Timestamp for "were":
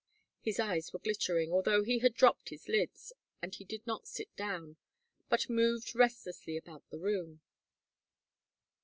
0.91-0.97